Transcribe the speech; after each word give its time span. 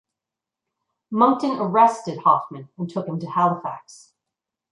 Monckton 1.11 1.59
arrested 1.59 2.17
Hoffman 2.23 2.69
and 2.79 2.89
took 2.89 3.07
him 3.07 3.19
to 3.19 3.27
Halifax. 3.27 4.13